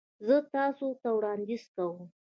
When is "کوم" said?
1.75-1.97